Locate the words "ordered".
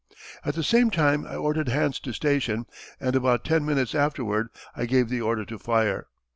1.35-1.67